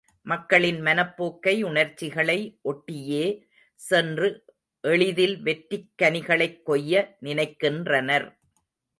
[0.21, 2.59] மக்களின் மனப்போக்கை உணர்ச்சிகளை
[2.63, 3.25] ஒட்டியே
[3.75, 4.45] சென்று
[4.81, 8.27] எளிதில் வெற்றிக் கனிகளைக் கொய்ய நினைக்கின்றனர்.